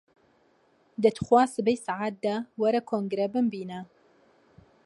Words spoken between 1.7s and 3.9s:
سەعات دە، وەرە کۆنگرە بمبینە!